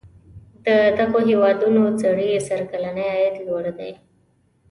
د 0.65 0.67
دغو 0.97 1.19
هیوادونو 1.29 1.83
سړي 2.01 2.29
سر 2.47 2.61
کلنی 2.71 3.05
عاید 3.13 3.35
لوړ 3.47 3.63
دی. 3.77 3.91